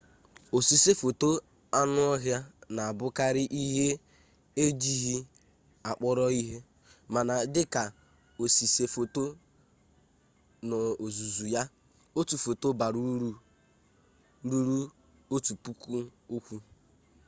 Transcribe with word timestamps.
osise 0.57 0.91
foto 1.01 1.27
anụ 1.79 1.99
ọhịa 2.13 2.37
na-abụkarị 2.75 3.43
ihe 3.63 3.87
ejighị 4.63 5.15
kpọrọ 5.85 6.25
ihe 6.41 6.57
mana 7.13 7.33
dị 7.53 7.63
ka 7.73 7.83
osise 8.43 8.83
foto 8.95 9.23
n'ozuzu 10.67 11.45
ya 11.55 11.63
otu 12.19 12.35
foto 12.45 12.67
bara 12.79 12.99
uru 13.13 13.31
ruru 14.49 14.79
otu 15.35 15.53
puku 15.63 15.93
okwu 16.35 16.55